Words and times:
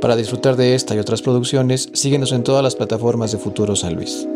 Para 0.00 0.14
disfrutar 0.14 0.56
de 0.56 0.74
esta 0.74 0.94
y 0.94 0.98
otras 0.98 1.22
producciones, 1.22 1.88
síguenos 1.94 2.32
en 2.32 2.42
todas 2.42 2.62
las 2.62 2.76
plataformas 2.76 3.32
de 3.32 3.38
Futuro 3.38 3.74
San 3.74 3.94
Luis. 3.94 4.28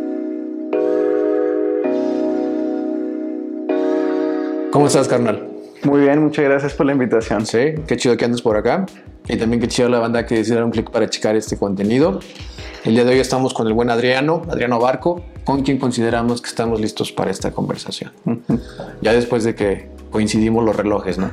¿Cómo 4.71 4.87
estás, 4.87 5.07
carnal? 5.07 5.49
Muy 5.85 6.01
bien, 6.01 6.23
muchas 6.23 6.46
gracias 6.46 6.73
por 6.73 6.87
la 6.87 6.93
invitación. 6.93 7.45
Sí, 7.45 7.75
qué 7.87 7.99
chido 7.99 8.17
que 8.17 8.25
andes 8.25 8.41
por 8.41 8.57
acá. 8.57 8.87
Y 9.29 9.37
también 9.37 9.61
qué 9.61 9.69
chido 9.69 9.91
la 9.91 9.99
banda 9.99 10.25
que 10.25 10.37
decidió 10.37 10.57
dar 10.57 10.65
un 10.65 10.71
clic 10.71 10.90
para 10.90 11.10
checar 11.10 11.37
este 11.37 11.58
contenido. 11.58 12.21
El 12.85 12.95
día 12.95 13.04
de 13.04 13.13
hoy 13.13 13.21
estamos 13.21 13.53
con 13.53 13.67
el 13.67 13.74
buen 13.74 13.90
Adriano, 13.90 14.40
Adriano 14.49 14.81
Barco, 14.81 15.22
con 15.45 15.63
quien 15.63 15.79
consideramos 15.79 16.41
que 16.41 16.48
estamos 16.48 16.80
listos 16.80 17.12
para 17.12 17.30
esta 17.30 17.51
conversación. 17.51 18.12
ya 19.02 19.12
después 19.12 19.45
de 19.45 19.55
que 19.55 19.90
coincidimos 20.11 20.65
los 20.65 20.74
relojes, 20.74 21.19
¿no? 21.19 21.30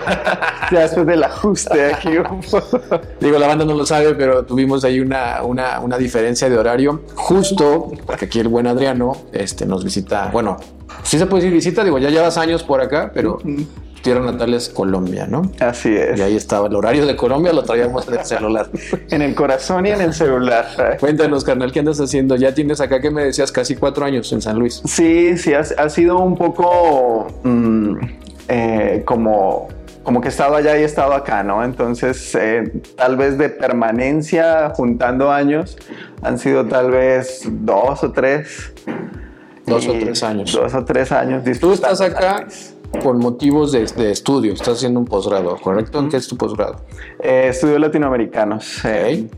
ya 0.72 0.80
después 0.80 1.06
del 1.06 1.22
ajuste 1.22 1.92
aquí. 1.92 2.10
Digo, 3.20 3.38
la 3.38 3.46
banda 3.46 3.64
no 3.64 3.74
lo 3.74 3.84
sabe, 3.84 4.14
pero 4.14 4.44
tuvimos 4.44 4.84
ahí 4.84 5.00
una, 5.00 5.42
una, 5.42 5.80
una, 5.80 5.98
diferencia 5.98 6.48
de 6.48 6.58
horario 6.58 7.02
justo 7.14 7.92
porque 8.06 8.26
aquí 8.26 8.40
el 8.40 8.48
buen 8.48 8.66
Adriano 8.66 9.16
este, 9.32 9.66
nos 9.66 9.84
visita, 9.84 10.30
bueno, 10.32 10.56
sí 11.02 11.18
se 11.18 11.26
puede 11.26 11.44
decir 11.44 11.54
visita, 11.54 11.84
digo, 11.84 11.98
ya 11.98 12.10
llevas 12.10 12.36
años 12.38 12.62
por 12.62 12.80
acá, 12.80 13.10
pero 13.14 13.38
tierra 14.04 14.20
natal 14.20 14.52
es 14.54 14.68
Colombia, 14.68 15.26
¿no? 15.26 15.50
Así 15.58 15.96
es. 15.96 16.18
Y 16.18 16.22
ahí 16.22 16.36
estaba 16.36 16.68
el 16.68 16.74
horario 16.76 17.06
de 17.06 17.16
Colombia, 17.16 17.52
lo 17.52 17.64
traíamos 17.64 18.06
en 18.06 18.14
el 18.14 18.24
celular. 18.24 18.68
en 19.10 19.22
el 19.22 19.34
corazón 19.34 19.86
y 19.86 19.90
en 19.90 20.02
el 20.02 20.12
celular. 20.12 20.98
Cuéntanos, 21.00 21.42
carnal, 21.42 21.72
¿qué 21.72 21.80
andas 21.80 21.98
haciendo? 21.98 22.36
Ya 22.36 22.54
tienes 22.54 22.80
acá 22.80 23.00
que 23.00 23.10
me 23.10 23.24
decías 23.24 23.50
casi 23.50 23.74
cuatro 23.74 24.04
años 24.04 24.30
en 24.32 24.42
San 24.42 24.58
Luis. 24.58 24.82
Sí, 24.84 25.36
sí, 25.38 25.54
ha, 25.54 25.88
sido 25.88 26.18
un 26.18 26.36
poco 26.36 27.26
mm, 27.42 27.96
eh, 28.48 29.02
como 29.04 29.68
como 30.02 30.20
que 30.20 30.28
he 30.28 30.30
estado 30.30 30.54
allá 30.54 30.78
y 30.78 30.82
he 30.82 30.84
estado 30.84 31.14
acá, 31.14 31.42
¿no? 31.42 31.64
Entonces, 31.64 32.34
eh, 32.34 32.70
tal 32.94 33.16
vez 33.16 33.38
de 33.38 33.48
permanencia, 33.48 34.68
juntando 34.76 35.32
años, 35.32 35.78
han 36.20 36.38
sido 36.38 36.66
tal 36.66 36.90
vez 36.90 37.44
dos 37.46 38.04
o 38.04 38.12
tres. 38.12 38.74
Dos 39.64 39.88
o 39.88 39.92
tres 39.92 40.22
años. 40.22 40.52
Dos 40.52 40.74
o 40.74 40.84
tres 40.84 41.10
años. 41.10 41.42
Tú 41.58 41.72
estás 41.72 42.02
acá 42.02 42.46
por 43.02 43.16
motivos 43.16 43.72
de, 43.72 44.10
estudio, 44.10 44.52
estás 44.52 44.78
haciendo 44.78 45.00
un 45.00 45.06
posgrado, 45.06 45.56
¿correcto? 45.56 45.98
¿En 45.98 46.08
qué 46.08 46.16
es 46.16 46.28
tu 46.28 46.36
posgrado? 46.36 46.76
Eh, 47.18 47.48
estudio 47.50 47.78
latinoamericanos, 47.78 48.82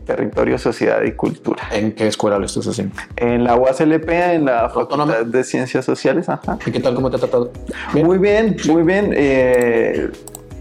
territorio, 0.05 0.57
sociedad 0.57 1.01
y 1.03 1.13
cultura. 1.13 1.63
¿En 1.71 1.93
qué 1.93 2.07
escuela 2.07 2.37
lo 2.37 2.45
estás 2.45 2.67
haciendo? 2.67 2.95
En 3.15 3.43
la 3.43 3.55
UASLP, 3.55 4.09
en 4.09 4.45
la 4.45 4.69
Facultad 4.69 5.25
de 5.25 5.43
Ciencias 5.43 5.85
Sociales. 5.85 6.29
Ajá. 6.29 6.57
¿Y 6.65 6.71
qué 6.71 6.79
tal? 6.79 6.95
¿Cómo 6.95 7.09
te 7.09 7.17
ha 7.17 7.19
tratado? 7.19 7.51
Muy 7.93 8.17
bien, 8.17 8.57
muy 8.67 8.83
bien. 8.83 9.13
Eh, 9.15 10.09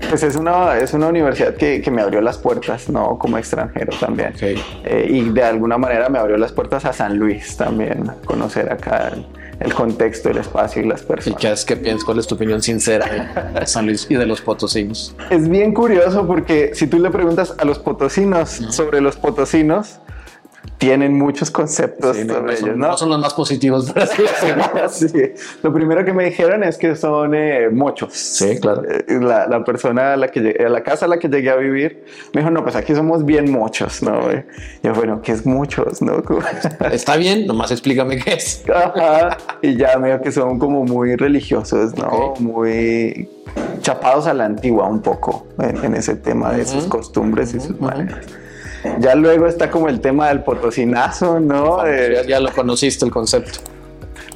pues 0.09 0.23
es 0.23 0.37
una, 0.37 0.79
es 0.79 0.93
una 0.95 1.09
universidad 1.09 1.55
que, 1.55 1.81
que, 1.81 1.91
me 1.91 2.03
abrió 2.03 2.21
las 2.21 2.39
puertas, 2.39 2.89
¿no? 2.89 3.19
Como 3.19 3.39
extranjero 3.39 3.93
también. 3.99 4.35
Eh, 4.41 5.07
y 5.09 5.29
de 5.31 5.43
alguna 5.43 5.79
manera 5.79 6.09
me 6.09 6.19
abrió 6.19 6.37
las 6.37 6.53
puertas 6.53 6.85
a 6.85 6.93
San 6.93 7.19
Luis 7.19 7.57
también, 7.57 8.11
conocer 8.25 8.71
acá 8.71 9.09
el 9.13 9.27
contexto, 9.75 10.31
el 10.31 10.39
espacio 10.39 10.83
y 10.83 10.87
las 10.87 11.03
personas. 11.03 11.39
¿Y 11.39 11.41
qué, 11.41 11.53
es, 11.53 11.65
qué 11.65 11.77
piensas? 11.77 12.05
¿Cuál 12.05 12.19
es 12.19 12.27
tu 12.27 12.35
opinión 12.35 12.63
sincera 12.63 13.53
de 13.59 13.67
San 13.67 13.87
Luis 13.87 14.07
y 14.09 14.15
de 14.15 14.27
los 14.27 14.41
potosinos? 14.41 15.15
Es 15.31 15.49
bien 15.49 15.73
curioso 15.73 16.27
porque 16.27 16.71
si 16.75 16.87
tú 16.87 16.99
le 16.99 17.11
preguntas 17.11 17.55
a 17.59 17.65
los 17.65 17.79
potosinos 17.79 18.51
sobre 18.71 19.01
los 19.01 19.17
potosinos, 19.17 20.01
tienen 20.79 21.17
muchos 21.17 21.51
conceptos 21.51 22.17
sobre 22.17 22.55
ellos, 22.59 22.77
¿no? 22.77 22.97
son 22.97 23.09
los 23.09 23.19
más 23.19 23.35
positivos, 23.35 23.87
sí, 24.91 25.07
Lo 25.63 25.73
primero 25.73 26.05
que 26.05 26.13
me 26.13 26.25
dijeron 26.27 26.63
es 26.65 26.77
que 26.77 26.95
son 26.97 27.35
eh, 27.35 27.69
mochos. 27.71 28.13
Sí, 28.13 28.59
claro. 28.61 28.83
Eh, 28.85 29.05
la, 29.21 29.47
la, 29.47 29.65
persona 29.65 30.13
a 30.13 30.17
la, 30.17 30.29
que 30.29 30.41
llegué, 30.41 30.65
a 30.65 30.69
la 30.69 30.83
casa 30.83 31.07
a 31.07 31.09
la 31.09 31.19
que 31.19 31.29
llegué 31.29 31.51
a 31.51 31.57
vivir 31.57 32.05
me 32.33 32.41
dijo, 32.41 32.51
no, 32.51 32.63
pues 32.63 32.77
aquí 32.77 32.95
somos 32.95 33.25
bien 33.25 33.51
mochos, 33.51 34.03
¿no? 34.03 34.21
Yo, 34.83 34.93
bueno, 34.95 35.23
¿qué 35.23 35.33
es 35.33 35.47
muchos, 35.47 36.03
no? 36.03 36.23
Está 36.93 37.17
bien, 37.17 37.47
nomás 37.47 37.71
explícame 37.71 38.19
qué 38.19 38.35
es. 38.35 38.65
Y 39.63 39.77
ya 39.77 39.99
me 39.99 40.09
dijo 40.09 40.23
que 40.23 40.33
son 40.33 40.59
como 40.59 40.85
muy 40.85 41.17
religiosos, 41.17 41.97
¿no? 41.97 42.35
Muy 42.39 43.29
chapados 43.81 44.27
a 44.27 44.35
la 44.35 44.45
antigua 44.45 44.89
un 44.89 45.01
poco 45.01 45.47
en, 45.59 45.95
ese 45.95 46.17
tema 46.17 46.53
de 46.53 46.67
sus 46.67 46.85
costumbres 46.85 47.55
y 47.55 47.61
sus 47.61 47.81
maneras. 47.81 48.27
Ya 48.99 49.15
luego 49.15 49.47
está 49.47 49.71
como 49.71 49.89
el 49.89 50.01
tema 50.01 50.29
del 50.29 50.43
potosinazo, 50.43 51.41
¿no? 51.41 51.83
ya, 52.29 52.41
lo 52.41 52.53
conociste 52.53 53.05
el 53.05 53.11
concepto. 53.11 53.61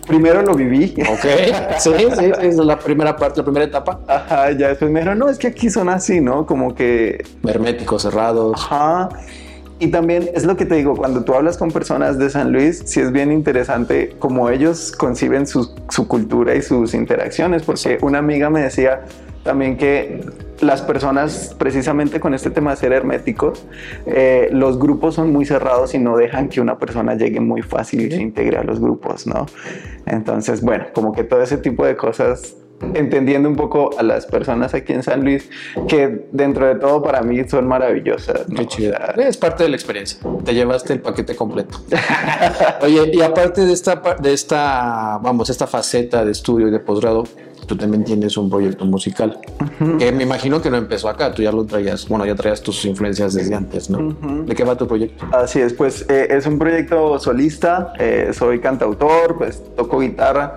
Primero 0.06 0.42
lo 0.42 0.54
viví. 0.54 0.94
Ok, 1.08 1.78
sí, 1.78 1.90
sí, 2.18 2.32
es 2.40 2.56
la 2.56 2.78
primera 2.78 3.16
parte, 3.16 3.38
la 3.38 3.44
primera 3.44 3.64
etapa. 3.64 4.00
Ajá, 4.08 4.50
ya 4.52 4.68
después 4.68 4.90
me 4.90 5.00
dijeron, 5.00 5.18
no, 5.18 5.28
es 5.28 5.38
que 5.38 5.48
aquí 5.48 5.70
son 5.70 5.88
así, 5.88 6.20
¿no? 6.20 6.46
Como 6.46 6.74
que... 6.74 7.24
Herméticos, 7.46 8.02
cerrados. 8.02 8.54
Ajá. 8.56 9.08
Y 9.78 9.88
también 9.88 10.28
es 10.34 10.44
lo 10.44 10.56
que 10.56 10.66
te 10.66 10.74
digo, 10.74 10.94
cuando 10.94 11.24
tú 11.24 11.32
hablas 11.32 11.56
con 11.56 11.70
personas 11.70 12.18
de 12.18 12.28
San 12.28 12.52
Luis, 12.52 12.82
sí 12.84 13.00
es 13.00 13.12
bien 13.12 13.32
interesante 13.32 14.14
cómo 14.18 14.50
ellos 14.50 14.92
conciben 14.92 15.46
su, 15.46 15.74
su 15.88 16.06
cultura 16.06 16.54
y 16.54 16.60
sus 16.60 16.92
interacciones, 16.92 17.62
porque 17.62 17.96
una 18.02 18.18
amiga 18.18 18.50
me 18.50 18.60
decía 18.60 19.06
también 19.42 19.76
que 19.76 20.24
las 20.60 20.82
personas, 20.82 21.54
precisamente 21.58 22.20
con 22.20 22.34
este 22.34 22.50
tema 22.50 22.70
de 22.72 22.76
ser 22.76 22.92
herméticos, 22.92 23.64
eh, 24.06 24.48
los 24.52 24.78
grupos 24.78 25.14
son 25.14 25.32
muy 25.32 25.46
cerrados 25.46 25.94
y 25.94 25.98
no 25.98 26.16
dejan 26.16 26.48
que 26.48 26.60
una 26.60 26.78
persona 26.78 27.14
llegue 27.14 27.40
muy 27.40 27.62
fácil 27.62 28.02
y 28.02 28.10
se 28.10 28.20
integre 28.20 28.58
a 28.58 28.64
los 28.64 28.80
grupos, 28.80 29.26
¿no? 29.26 29.46
Entonces, 30.06 30.60
bueno, 30.60 30.86
como 30.92 31.12
que 31.12 31.24
todo 31.24 31.42
ese 31.42 31.56
tipo 31.56 31.86
de 31.86 31.96
cosas 31.96 32.56
entendiendo 32.94 33.48
un 33.48 33.56
poco 33.56 33.90
a 33.98 34.02
las 34.02 34.26
personas 34.26 34.74
aquí 34.74 34.92
en 34.92 35.02
San 35.02 35.22
Luis, 35.22 35.48
que 35.86 36.26
dentro 36.32 36.66
de 36.66 36.76
todo 36.76 37.02
para 37.02 37.22
mí 37.22 37.42
son 37.48 37.66
maravillosas. 37.66 38.42
Qué 38.54 38.66
chido. 38.66 38.96
es 39.16 39.36
parte 39.36 39.64
de 39.64 39.70
la 39.70 39.76
experiencia. 39.76 40.18
Te 40.44 40.54
llevaste 40.54 40.94
el 40.94 41.00
paquete 41.00 41.34
completo. 41.36 41.78
Oye, 42.82 43.10
y 43.12 43.20
aparte 43.20 43.66
de 43.66 43.72
esta, 43.72 44.02
de 44.20 44.32
esta, 44.32 45.18
vamos, 45.22 45.50
esta 45.50 45.66
faceta 45.66 46.24
de 46.24 46.32
estudio 46.32 46.68
y 46.68 46.70
de 46.70 46.80
posgrado, 46.80 47.24
tú 47.70 47.76
también 47.76 48.02
tienes 48.02 48.36
un 48.36 48.50
proyecto 48.50 48.84
musical, 48.84 49.38
que 49.96 50.10
me 50.10 50.24
imagino 50.24 50.60
que 50.60 50.70
no 50.70 50.76
empezó 50.76 51.08
acá, 51.08 51.32
tú 51.32 51.40
ya 51.40 51.52
lo 51.52 51.64
traías, 51.64 52.08
bueno, 52.08 52.26
ya 52.26 52.34
traías 52.34 52.60
tus 52.60 52.84
influencias 52.84 53.32
desde 53.32 53.54
antes, 53.54 53.88
¿no? 53.88 54.12
¿De 54.44 54.56
qué 54.56 54.64
va 54.64 54.76
tu 54.76 54.88
proyecto? 54.88 55.24
Así 55.30 55.60
es, 55.60 55.72
pues 55.72 56.04
eh, 56.08 56.26
es 56.30 56.46
un 56.46 56.58
proyecto 56.58 57.20
solista, 57.20 57.92
eh, 58.00 58.30
soy 58.32 58.58
cantautor, 58.58 59.38
pues 59.38 59.62
toco 59.76 60.00
guitarra 60.00 60.56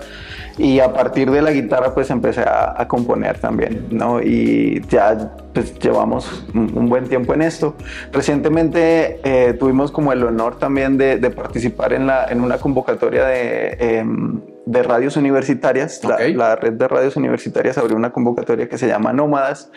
y 0.58 0.80
a 0.80 0.92
partir 0.92 1.30
de 1.30 1.44
la 1.44 1.52
guitarra 1.52 1.94
pues 1.94 2.10
empecé 2.10 2.42
a, 2.42 2.88
componer 2.88 3.38
también, 3.38 3.86
¿no? 3.92 4.20
Y 4.20 4.82
ya 4.90 5.36
pues 5.54 5.78
llevamos 5.78 6.46
un, 6.56 6.90
buen 6.90 7.08
tiempo 7.08 7.36
en 7.36 7.44
esto. 7.44 7.76
Recientemente 8.12 9.20
eh, 9.24 9.54
tuvimos 9.54 9.92
como 9.92 10.14
el 10.14 10.24
honor 10.24 10.58
también 10.58 10.98
de, 10.98 11.18
participar 11.30 11.94
en, 11.94 12.08
la, 12.08 12.26
en 12.26 12.42
una 12.42 12.58
convocatoria 12.58 13.26
de... 13.26 14.42
De 14.66 14.84
radios 14.84 15.18
universitarias. 15.18 16.02
La, 16.04 16.56
red 16.56 16.74
de 16.74 16.88
radios 16.88 17.16
universitarias 17.16 17.78
abrió 17.78 17.98
una 17.98 18.12
convocatoria 18.12 18.70
que 18.70 18.78
se 18.78 18.88
llama 18.88 19.14
Nómadas. 19.14 19.72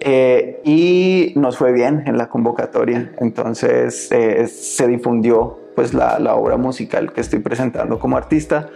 Eh, 0.00 0.60
y 0.64 1.32
nos 1.36 1.56
fue 1.56 1.72
bien 1.72 2.04
en 2.06 2.18
la 2.18 2.28
convocatoria. 2.28 3.12
Entonces 3.18 4.10
eh, 4.12 4.46
se 4.46 4.86
difundió 4.86 5.58
pues 5.74 5.94
la, 5.94 6.18
la, 6.18 6.34
obra 6.34 6.56
musical 6.56 7.12
que 7.12 7.20
estoy 7.20 7.38
presentando 7.38 7.98
como 7.98 8.16
artista. 8.16 8.68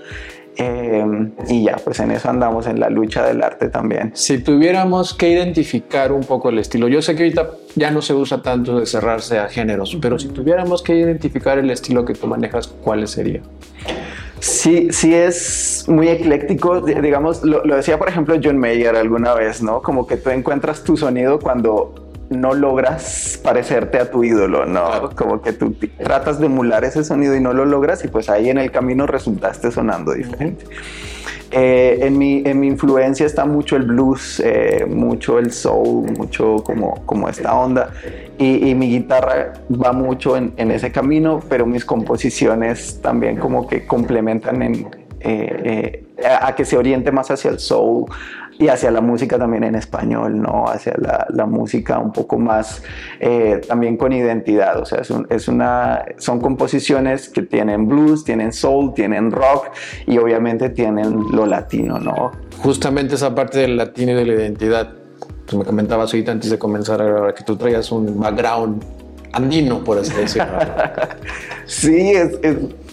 Eh, 0.57 1.31
y 1.49 1.65
ya, 1.65 1.77
pues 1.77 1.99
en 2.01 2.11
eso 2.11 2.29
andamos, 2.29 2.67
en 2.67 2.79
la 2.79 2.91
lucha 2.91 3.25
del 3.27 3.43
arte 3.43 3.69
también. 3.69 4.13
Si 4.15 4.39
tuviéramos 4.39 5.15
que 5.15 5.31
identificar 5.31 6.13
un 6.13 6.23
poco 6.23 6.51
el 6.51 6.59
estilo, 6.59 6.89
yo 6.89 7.01
sé 7.01 7.15
que 7.17 7.23
ahorita 7.25 7.51
ya 7.75 7.91
no 7.91 8.03
se 8.03 8.13
usa 8.13 8.43
tanto 8.43 8.79
de 8.79 8.87
cerrarse 8.87 9.39
a 9.39 9.49
géneros, 9.49 9.97
pero 10.01 10.19
si 10.19 10.29
tuviéramos 10.29 10.83
que 10.83 10.95
identificar 10.95 11.59
el 11.59 11.71
estilo 11.71 12.05
que 12.05 12.15
tú 12.15 12.27
manejas, 12.27 12.67
¿cuál 12.67 13.09
sería? 13.09 13.41
Sí, 14.43 14.89
sí 14.91 15.15
es 15.15 15.85
muy 15.87 16.09
ecléctico, 16.09 16.81
digamos, 16.81 17.45
lo, 17.45 17.63
decía 17.63 17.97
por 17.97 18.09
ejemplo 18.09 18.35
John 18.43 18.59
Mayer 18.59 18.97
alguna 18.97 19.35
vez, 19.35 19.63
¿no? 19.63 19.81
Como 19.83 20.05
que 20.05 20.17
tú 20.17 20.31
encuentras 20.31 20.83
tu 20.83 20.97
sonido 20.97 21.39
cuando 21.39 22.11
no 22.29 22.53
logras 22.53 23.39
parecerte 23.41 23.99
a 23.99 24.11
tu 24.11 24.25
ídolo, 24.25 24.67
¿no? 24.67 25.11
Como 25.15 25.41
que 25.43 25.53
tú 25.53 25.77
tratas 25.97 26.41
de 26.41 26.47
emular 26.47 26.83
ese 26.83 27.05
sonido 27.05 27.37
y 27.37 27.41
no 27.41 27.53
lo 27.53 27.65
logras 27.65 28.05
y 28.05 28.09
pues 28.09 28.29
ahí 28.29 28.51
en 28.51 28.59
el 28.59 28.73
camino 28.73 29.07
resultaste 29.07 29.71
sonando 29.71 30.13
diferente. 30.13 30.65
Eh, 31.55 31.99
en, 32.01 32.17
mi, 32.17 32.43
en 32.47 32.61
mi 32.61 32.67
influencia 32.67 33.27
está 33.27 33.45
mucho 33.45 33.77
el 33.77 33.83
blues, 33.83 34.41
eh, 34.43 34.87
mucho 34.89 35.39
el 35.39 35.53
soul, 35.53 36.11
mucho 36.17 36.57
como, 36.65 37.05
como 37.05 37.29
esta 37.29 37.55
onda. 37.55 37.91
Y, 38.39 38.75
mi 38.75 38.91
guitarra 38.91 39.53
va 39.71 39.93
mucho 39.93 40.37
en, 40.37 40.53
en, 40.57 40.73
ese 40.73 40.91
camino, 40.91 41.41
pero 41.49 41.65
mis 41.65 41.85
composiciones 41.85 43.01
también 43.01 43.37
como 43.37 43.69
que 43.69 43.87
complementan 43.87 44.63
en, 44.63 44.89
eh, 45.21 46.05
a 46.41 46.55
que 46.55 46.65
se 46.65 46.77
oriente 46.77 47.13
más 47.13 47.31
hacia 47.31 47.51
el 47.51 47.61
soul, 47.61 48.07
y 48.59 48.69
hacia 48.69 48.91
la 48.91 49.01
música 49.01 49.39
también 49.39 49.65
en 49.65 49.75
español, 49.75 50.41
¿no? 50.41 50.67
Hacia 50.67 50.95
la, 50.99 51.27
la 51.31 51.47
música 51.47 51.99
un 51.99 52.13
poco 52.13 52.39
más 52.39 52.83
eh, 53.21 53.61
también 53.67 53.97
con 53.97 54.13
identidad, 54.13 54.79
o 54.79 54.85
sea, 54.85 55.01
es, 55.01 55.13
es, 55.31 55.49
una, 55.49 56.05
son 56.19 56.41
composiciones 56.41 57.29
que 57.29 57.43
tienen 57.43 57.89
blues, 57.89 58.25
tienen 58.25 58.53
soul, 58.53 58.95
tienen 58.95 59.31
rock 59.31 59.69
y 60.07 60.19
obviamente 60.19 60.71
tienen 60.71 61.31
lo 61.33 61.47
latino, 61.47 61.99
¿no? 61.99 62.33
Justamente 62.63 63.15
esa 63.15 63.35
parte 63.35 63.59
del 63.59 63.77
latino 63.77 64.13
y 64.13 64.15
de 64.15 64.27
la 64.27 64.35
identidad, 64.35 64.93
tú 65.47 65.59
me 65.59 65.65
comentabas 65.65 66.13
ahorita 66.13 66.33
antes 66.33 66.51
de 66.51 66.59
comenzar 66.59 67.03
a 67.03 67.35
que 67.35 67.43
tú 67.45 67.57
traías 67.57 67.91
un 67.91 68.21
background 68.21 68.83
andino, 69.33 69.83
por 69.83 69.99
así 69.99 70.13
decirlo. 70.15 70.59
sí, 71.67 72.13
es, 72.13 72.39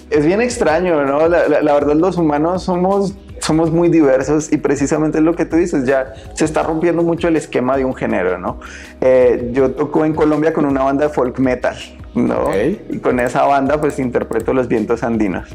es, 0.09 0.25
bien 0.25 0.41
extraño, 0.41 1.05
¿no? 1.05 1.27
La, 1.27 1.47
la, 1.47 1.73
verdad, 1.73 1.95
los 1.95 2.17
humanos 2.17 2.63
somos 2.63 3.13
somos 3.49 3.71
muy 3.71 3.89
diversos 3.89 4.53
y 4.53 4.57
precisamente 4.57 5.21
lo 5.21 5.35
que 5.35 5.43
tú 5.43 5.55
dices, 5.55 5.83
ya 5.83 6.13
se 6.35 6.45
está 6.45 6.61
rompiendo 6.61 7.01
mucho 7.01 7.27
el 7.27 7.35
esquema 7.35 7.77
de 7.77 7.83
un 7.83 7.95
género, 7.95 8.37
¿no? 8.37 8.59
Eh, 9.01 9.49
yo 9.53 9.71
toco 9.71 10.05
en 10.05 10.13
Colombia 10.13 10.53
con 10.53 10.65
una 10.65 10.83
banda 10.83 11.07
de 11.07 11.11
folk 11.11 11.39
metal, 11.39 11.75
¿no? 12.13 12.51
Y 12.55 12.99
con 12.99 13.19
esa 13.19 13.45
banda 13.45 13.81
pues 13.81 13.97
interpreto 13.97 14.53
los 14.53 14.67
vientos 14.67 15.01
andinos. 15.01 15.49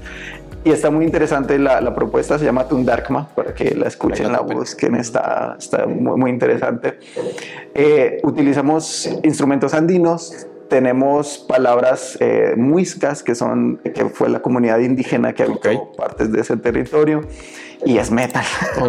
Y 0.64 0.72
está 0.72 0.90
muy 0.90 1.04
interesante 1.04 1.56
la, 1.56 1.80
la 1.80 1.94
propuesta, 1.94 2.36
se 2.36 2.44
llama 2.44 2.66
Tundarkma, 2.66 3.28
para 3.28 3.54
que 3.54 3.76
la 3.76 3.86
escuchen, 3.86 4.32
la 4.32 4.40
busquen, 4.40 4.96
está, 4.96 5.54
está 5.56 5.86
muy, 5.86 6.18
muy 6.18 6.30
interesante. 6.32 6.98
Eh, 7.74 8.18
utilizamos 8.24 9.08
instrumentos 9.22 9.72
andinos, 9.72 10.48
tenemos 10.68 11.38
palabras 11.38 12.18
eh, 12.18 12.54
muiscas, 12.56 13.22
que, 13.22 13.36
son, 13.36 13.78
que 13.94 14.06
fue 14.06 14.28
la 14.28 14.42
comunidad 14.42 14.80
indígena 14.80 15.32
que 15.32 15.44
habitó 15.44 15.92
partes 15.92 16.32
de 16.32 16.40
ese 16.40 16.56
territorio 16.56 17.20
y 17.84 17.98
es 17.98 18.10
metal. 18.10 18.44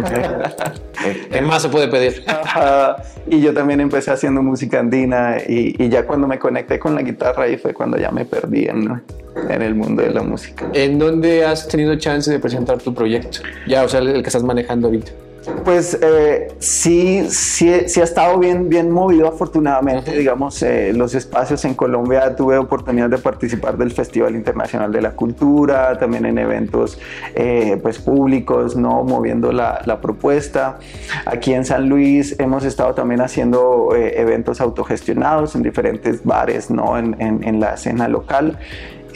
¿Qué 1.30 1.40
más 1.42 1.62
se 1.62 1.68
puede 1.68 1.88
pedir? 1.88 2.24
Y 3.28 3.40
yo 3.40 3.52
también 3.52 3.80
empecé 3.80 4.10
haciendo 4.10 4.42
música 4.42 4.80
andina 4.80 5.36
y, 5.46 5.88
ya 5.88 6.06
cuando 6.06 6.26
me 6.26 6.38
conecté 6.38 6.78
con 6.78 6.94
la 6.94 7.02
guitarra 7.02 7.44
ahí 7.44 7.56
fue 7.56 7.74
cuando 7.74 7.96
ya 7.96 8.10
me 8.10 8.24
perdí 8.24 8.66
en, 8.66 9.02
en, 9.48 9.62
el 9.62 9.74
mundo 9.74 10.02
de 10.02 10.10
la 10.10 10.22
música. 10.22 10.68
¿En 10.72 10.98
dónde 10.98 11.44
has 11.44 11.68
tenido 11.68 11.96
chance 11.96 12.30
de 12.30 12.38
presentar 12.38 12.78
tu 12.78 12.94
proyecto? 12.94 13.40
Ya, 13.66 13.84
o 13.84 13.88
sea, 13.88 14.00
el 14.00 14.22
que 14.22 14.28
estás 14.28 14.42
manejando 14.42 14.88
ahorita. 14.88 15.12
Pues 15.64 15.98
eh, 16.00 16.48
sí, 16.58 17.26
sí, 17.28 17.72
sí, 17.86 18.00
ha 18.00 18.04
estado 18.04 18.38
bien, 18.38 18.68
bien 18.68 18.90
movido 18.90 19.28
afortunadamente, 19.28 20.16
digamos, 20.16 20.62
eh, 20.62 20.92
los 20.92 21.14
espacios 21.14 21.64
en 21.64 21.74
Colombia 21.74 22.34
tuve 22.34 22.58
oportunidad 22.58 23.08
de 23.08 23.18
participar 23.18 23.76
del 23.76 23.92
Festival 23.92 24.34
Internacional 24.34 24.90
de 24.90 25.02
la 25.02 25.12
Cultura, 25.12 25.98
también 25.98 26.26
en 26.26 26.38
eventos 26.38 26.98
eh, 27.34 27.78
pues 27.80 27.98
públicos, 27.98 28.76
¿no? 28.76 29.04
Moviendo 29.04 29.52
la, 29.52 29.82
la, 29.84 30.00
propuesta. 30.00 30.78
Aquí 31.24 31.52
en 31.54 31.64
San 31.64 31.88
Luis 31.88 32.36
hemos 32.38 32.64
estado 32.64 32.94
también 32.94 33.20
haciendo 33.20 33.94
eventos 33.94 34.60
autogestionados 34.60 35.54
en 35.54 35.62
diferentes 35.62 36.24
bares, 36.24 36.70
¿no? 36.70 36.98
En, 36.98 37.16
en, 37.20 37.44
en 37.44 37.60
la 37.60 37.74
escena 37.74 38.08
local. 38.08 38.58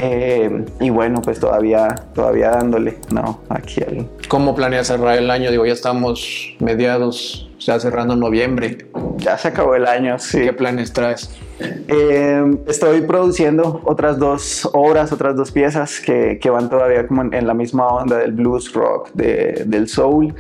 Eh, 0.03 0.65
y 0.81 0.89
bueno, 0.89 1.21
pues 1.21 1.39
todavía, 1.39 1.95
todavía 2.15 2.51
dándole, 2.51 2.99
¿no? 3.13 3.41
Aquí 3.51 3.83
al... 3.83 4.09
¿Cómo 4.29 4.55
planeas 4.55 4.87
cerrar 4.87 5.19
el 5.19 5.31
año? 5.31 5.51
Digo, 5.51 5.67
ya 5.67 5.75
estamos 5.75 6.57
mediados, 6.59 7.51
o 7.59 7.61
sea, 7.61 7.79
cerrando 7.79 8.17
noviembre. 8.17 8.79
Ya 9.19 9.37
se 9.37 9.49
acabó 9.49 9.75
el 9.75 9.87
año, 9.87 10.19
sí. 10.19 10.41
¿Qué 10.41 10.55
planes 10.55 10.95
traes? 10.95 11.31
Eh, 11.61 12.57
estoy 12.67 13.03
produciendo 13.03 13.83
otras 13.85 14.19
dos 14.19 14.67
obras, 14.73 15.13
otras 15.13 15.37
dos 15.37 15.53
piezas 15.53 16.01
que, 16.01 16.39
que 16.41 16.49
van 16.49 16.71
todavía 16.71 17.07
como 17.07 17.23
en, 17.23 17.47
la 17.47 17.53
misma 17.53 17.87
onda 17.89 18.17
del 18.17 18.33
blues 18.33 18.73
rock, 18.73 19.11
de, 19.13 19.65
del 19.67 19.87
soul. 19.87 20.35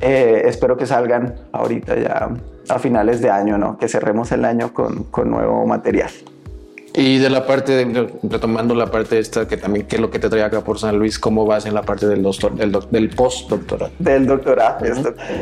Eh, 0.00 0.44
espero 0.46 0.78
que 0.78 0.86
salgan 0.86 1.34
ahorita 1.52 1.96
ya 1.96 2.30
a 2.66 2.78
finales 2.78 3.20
de 3.20 3.28
año, 3.28 3.58
¿no? 3.58 3.76
Que 3.76 3.88
cerremos 3.88 4.32
el 4.32 4.46
año 4.46 4.72
con, 4.72 5.04
con 5.04 5.30
nuevo 5.30 5.66
material. 5.66 6.10
Y 6.94 7.18
de 7.18 7.30
la 7.30 7.46
parte, 7.46 7.72
de, 7.72 8.12
retomando 8.22 8.74
la 8.74 8.90
parte 8.90 9.18
esta, 9.18 9.48
que 9.48 9.56
también, 9.56 9.86
¿qué 9.86 9.96
es 9.96 10.02
lo 10.02 10.10
que 10.10 10.18
te 10.18 10.28
trae 10.28 10.42
acá 10.42 10.62
por 10.62 10.78
San 10.78 10.98
Luis? 10.98 11.18
¿Cómo 11.18 11.46
vas 11.46 11.64
en 11.64 11.72
la 11.72 11.82
parte 11.82 12.06
del, 12.06 12.22
doctor, 12.22 12.54
del, 12.54 12.76
del 12.90 13.08
postdoctorado? 13.10 13.90
Del 13.98 14.26
doctorado, 14.26 14.84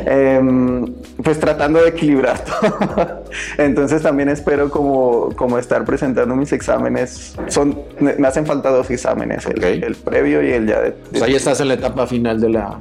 em, 0.05 0.85
pues 1.21 1.39
tratando 1.39 1.81
de 1.81 1.89
equilibrar 1.89 2.43
todo. 2.45 3.23
Entonces 3.57 4.01
también 4.01 4.29
espero 4.29 4.69
como, 4.69 5.29
como 5.35 5.57
estar 5.57 5.83
presentando 5.83 6.35
mis 6.35 6.53
exámenes. 6.53 7.35
Son, 7.47 7.77
me 7.99 8.27
hacen 8.27 8.45
falta 8.45 8.69
dos 8.69 8.89
exámenes, 8.89 9.45
el, 9.45 9.95
previo 9.95 10.41
y 10.41 10.51
el 10.51 10.67
ya 10.67 10.79
de... 10.79 10.91
Pues 10.91 11.21
ahí 11.21 11.35
estás 11.35 11.59
en 11.59 11.67
la 11.67 11.73
etapa 11.73 12.07
final 12.07 12.39
de 12.39 12.49
la... 12.49 12.79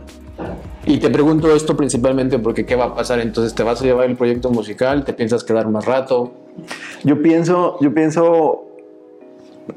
Y 0.87 0.99
te 0.99 1.11
pregunto 1.11 1.55
esto 1.55 1.77
principalmente 1.77 2.39
porque 2.39 2.65
¿qué 2.65 2.75
va 2.75 2.87
a 2.87 2.95
pasar? 2.95 3.21
Entonces, 3.21 3.55
¿te 3.55 3.63
vas 3.63 3.81
a 3.83 3.85
llevar 3.85 4.09
el 4.09 4.17
proyecto 4.17 4.51
musical? 4.51 5.05
¿Te 5.05 5.13
piensas 5.13 5.45
quedar 5.45 5.69
más 5.69 5.85
rato? 5.85 6.33
Yo 7.05 7.21
pienso, 7.21 7.77
yo 7.81 7.93
pienso 7.93 8.70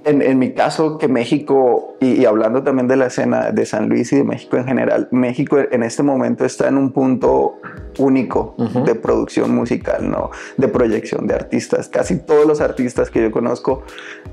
en, 0.05 0.39
mi 0.39 0.53
caso 0.53 0.97
que 0.97 1.07
México, 1.07 1.95
y, 1.99 2.25
hablando 2.25 2.63
también 2.63 2.87
de 2.87 2.95
la 2.95 3.07
escena 3.07 3.51
de 3.51 3.65
San 3.65 3.89
Luis 3.89 4.11
y 4.13 4.17
de 4.17 4.23
México 4.23 4.57
en 4.57 4.65
general, 4.65 5.07
México 5.11 5.57
en 5.59 5.83
este 5.83 6.03
momento 6.03 6.45
está 6.45 6.67
en 6.67 6.77
un 6.77 6.91
punto 6.91 7.55
único 7.97 8.55
de 8.85 8.95
producción 8.95 9.53
musical, 9.53 10.09
¿no? 10.09 10.31
De 10.57 10.67
proyección 10.67 11.27
de 11.27 11.35
artistas. 11.35 11.89
Casi 11.89 12.17
todos 12.17 12.45
los 12.45 12.61
artistas 12.61 13.09
que 13.09 13.21
yo 13.21 13.31
conozco 13.31 13.83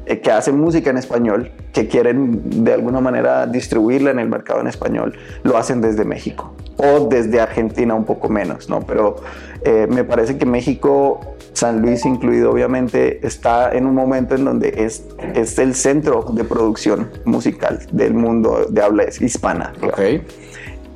eh, 0.06 0.20
que 0.20 0.30
hacen 0.30 0.58
música 0.58 0.90
en 0.90 0.96
español, 0.96 1.50
que 1.72 1.88
quieren 1.88 2.64
de 2.64 2.72
alguna 2.72 3.00
manera 3.00 3.46
distribuirla 3.46 4.10
en 4.10 4.18
el 4.18 4.28
mercado 4.28 4.60
en 4.60 4.66
español, 4.66 5.16
lo 5.42 5.56
hacen 5.56 5.80
desde 5.80 6.04
México 6.04 6.54
o 6.76 7.08
desde 7.08 7.40
Argentina 7.40 7.94
un 7.94 8.04
poco 8.04 8.28
menos, 8.28 8.68
¿no? 8.70 8.80
Pero 8.80 9.16
eh, 9.62 9.86
me 9.90 10.04
parece 10.04 10.38
que 10.38 10.46
México 10.46 11.20
San 11.52 11.82
Luis 11.82 12.06
incluido 12.06 12.50
obviamente 12.50 13.26
está 13.26 13.72
en 13.72 13.86
un 13.86 13.94
momento 13.94 14.34
en 14.34 14.44
donde 14.44 14.84
es, 14.84 15.04
es 15.40 15.58
el 15.58 15.74
centro 15.74 16.24
de 16.32 16.44
producción 16.44 17.10
musical 17.24 17.80
del 17.92 18.14
mundo 18.14 18.66
de 18.68 18.82
habla 18.82 19.04
hispana. 19.04 19.72
Okay. 19.82 20.22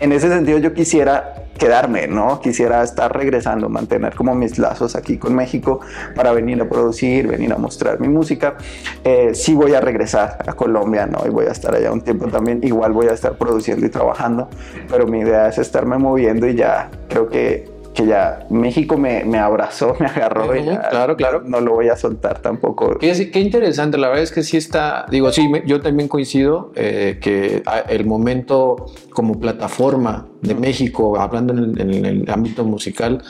En 0.01 0.13
ese 0.13 0.29
sentido 0.29 0.59
yo 0.59 0.75
quisiera 0.75 1.45
quedarme, 1.59 2.07
¿no? 2.07 2.41
Quisiera 2.41 2.83
estar 2.83 3.17
regresando, 3.17 3.69
mantener 3.69 4.15
como 4.15 4.35
mis 4.35 4.59
lazos 4.59 4.97
aquí 4.97 5.19
con 5.19 5.35
México 5.35 5.81
para 6.15 6.33
venir 6.33 6.61
a 6.61 6.69
producir, 6.69 7.29
venir 7.29 7.53
a 7.53 7.59
mostrar 7.59 8.01
mi 8.01 8.09
música. 8.09 8.57
Eh, 9.05 9.31
sí 9.35 9.55
voy 9.55 9.75
a 9.75 9.81
regresar 9.81 10.39
a 10.47 10.53
Colombia, 10.55 11.07
¿no? 11.07 11.21
Y 11.27 11.31
voy 11.31 11.47
a 11.47 11.53
estar 11.53 11.75
allá 11.75 11.93
un 11.93 12.01
tiempo 12.01 12.27
también. 12.27 12.61
Igual 12.63 12.93
voy 12.93 13.07
a 13.07 13.13
estar 13.13 13.39
produciendo 13.39 13.87
y 13.87 13.89
trabajando, 13.89 14.49
pero 14.91 15.07
mi 15.07 15.21
idea 15.21 15.49
es 15.49 15.59
estarme 15.59 15.97
moviendo 15.97 16.49
y 16.49 16.57
ya 16.57 16.91
creo 17.09 17.29
que 17.29 17.74
que 17.95 18.07
ya 18.07 18.45
México 18.51 18.99
me, 18.99 19.25
me 19.25 19.39
abrazó, 19.39 19.97
me 20.01 20.07
agarró 20.07 20.55
y 20.57 20.65
ya, 20.65 20.89
claro, 20.91 21.17
claro. 21.17 21.43
no 21.47 21.61
lo 21.61 21.75
voy 21.75 21.89
a 21.89 21.97
soltar 21.97 22.41
tampoco. 22.41 22.99
Qué, 22.99 23.31
qué 23.31 23.41
interesante, 23.41 23.97
la 23.97 24.09
verdad 24.09 24.25
es 24.25 24.33
que 24.33 24.43
sí 24.43 24.57
está, 24.57 25.07
digo, 25.11 25.33
sí, 25.33 25.49
yo 25.65 25.81
también 25.81 26.09
coincido 26.09 26.73
eh, 26.75 27.19
que 27.21 27.63
el 27.89 28.05
momento 28.05 28.87
como 29.11 29.39
plataforma 29.39 30.27
de 30.43 30.55
México, 30.55 31.19
hablando 31.19 31.53
en 31.53 31.79
el, 31.79 32.25
ámbito 32.29 32.65
musical, 32.65 33.23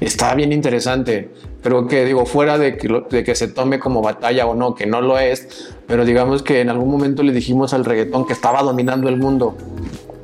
está 0.00 0.34
bien 0.34 0.52
interesante. 0.52 1.30
Pero 1.62 1.86
que 1.86 2.04
digo, 2.04 2.26
fuera 2.26 2.58
de 2.58 2.76
que, 2.76 2.88
de 3.08 3.22
que 3.22 3.34
se 3.36 3.46
tome 3.46 3.78
como 3.78 4.02
batalla 4.02 4.46
o 4.46 4.54
no, 4.54 4.74
que 4.74 4.84
no 4.84 5.00
lo 5.00 5.18
es, 5.18 5.72
pero 5.86 6.04
digamos 6.04 6.42
que 6.42 6.60
en 6.60 6.68
algún 6.70 6.90
momento 6.90 7.22
le 7.22 7.32
dijimos 7.32 7.72
al 7.72 7.84
reggaetón 7.84 8.26
que 8.26 8.32
estaba 8.32 8.62
dominando 8.62 9.08
el 9.08 9.16
mundo. 9.16 9.56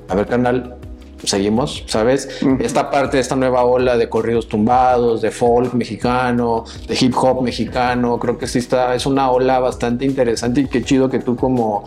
A 0.09 0.17
ver, 0.17 0.27
canal, 0.27 0.78
seguimos, 1.25 1.85
¿sabes? 1.87 2.29
Esta 2.61 2.91
parte 2.91 3.19
esta 3.19 3.37
nueva 3.37 3.65
ola 3.65 3.97
de 3.97 4.09
corridos 4.09 4.49
tumbados, 4.49 5.21
de 5.23 5.31
folk 5.31 5.75
mexicano, 5.75 6.65
de 6.87 6.97
hip 7.01 7.15
hop 7.17 7.43
mexicano, 7.43 8.19
creo 8.19 8.39
que 8.39 8.47
sí 8.47 8.59
está, 8.59 8.95
es 8.95 9.07
una 9.07 9.31
ola 9.31 9.59
bastante 9.59 10.05
interesante 10.05 10.61
y 10.63 10.67
qué 10.67 10.83
chido 10.83 11.09
que 11.09 11.19
tú 11.19 11.37
como, 11.37 11.85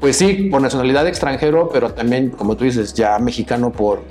pues 0.00 0.16
sí, 0.16 0.48
por 0.50 0.62
nacionalidad 0.62 1.06
extranjero, 1.06 1.68
pero 1.72 1.92
también, 1.92 2.30
como 2.30 2.56
tú 2.56 2.64
dices, 2.64 2.94
ya 2.94 3.18
mexicano 3.18 3.70
por, 3.72 4.02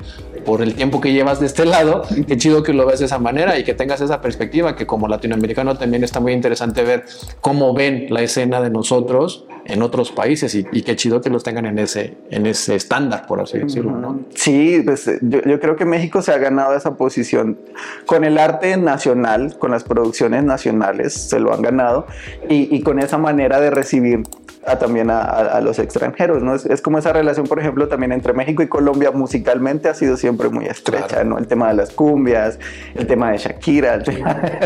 por 0.43 0.62
el 0.62 0.75
tiempo 0.75 1.01
que 1.01 1.13
llevas 1.13 1.39
de 1.39 1.45
este 1.45 1.65
lado, 1.65 2.03
qué 2.27 2.38
chido 2.38 2.63
que 2.63 2.74
lo 2.74 2.86
ves 2.86 3.00
de 3.00 3.05
esa 3.05 3.19
manera 3.19 3.57
y 3.57 3.63
que 3.63 3.74
tengas 3.74 4.01
esa 4.01 4.21
perspectiva, 4.21 4.75
que 4.75 4.86
como 4.86 5.07
latinoamericano 5.07 5.77
también 5.77 6.03
está 6.03 6.19
muy 6.19 6.33
interesante 6.33 6.83
ver 6.83 7.05
cómo 7.41 7.74
ven 7.74 8.07
la 8.10 8.21
escena 8.21 8.62
de 8.62 8.69
nosotros 8.69 9.45
en 9.65 9.81
otros 9.81 10.12
países 10.12 10.55
y, 10.55 10.63
qué 10.63 10.95
chido 10.95 11.21
que 11.21 11.29
los 11.29 11.43
tengan 11.43 11.65
en 11.65 11.79
ese, 11.79 12.17
en 12.29 12.45
ese 12.45 12.75
estándar, 12.75 13.25
por 13.27 13.39
así 13.39 13.60
decirlo. 13.60 13.91
¿no? 13.91 14.19
Sí, 14.33 14.81
pues 14.83 15.10
yo, 15.21 15.41
yo, 15.43 15.60
creo 15.60 15.75
que 15.75 15.86
México 15.86 16.21
se 16.21 16.31
ha 16.31 16.38
ganado 16.38 16.75
esa 16.75 16.95
posición 16.98 17.60
con 18.05 18.24
el 18.24 18.38
arte 18.38 18.75
nacional, 18.77 19.57
con 19.60 19.71
las 19.71 19.83
producciones 19.83 20.43
nacionales, 20.43 21.13
se 21.13 21.39
lo 21.39 21.53
han 21.53 21.62
ganado 21.62 22.07
y, 22.50 22.75
y 22.75 22.81
con 22.81 23.00
esa 23.00 23.17
manera 23.17 23.60
de 23.60 23.69
recibir 23.69 24.24
a, 24.65 24.77
también 24.77 25.10
a, 25.10 25.60
los 25.62 25.80
extranjeros, 25.80 26.44
¿no? 26.44 26.56
Es, 26.56 26.82
como 26.82 26.98
esa 26.98 27.13
relación, 27.13 27.48
por 27.48 27.60
ejemplo, 27.60 27.88
también 27.88 28.12
entre 28.12 28.34
México 28.34 28.62
y 28.62 28.68
Colombia 28.68 29.12
musicalmente 29.12 29.89
ha 29.89 29.94
sido 29.94 30.18
siempre 30.18 30.50
muy 30.50 30.65
estrecha, 30.65 31.24
¿no? 31.24 31.38
El 31.38 31.48
tema 31.48 31.70
de 31.70 31.75
las 31.75 31.91
cumbias, 31.91 32.60
el 32.96 33.08
tema 33.08 33.32
de 33.32 33.38
Shakira. 33.38 34.00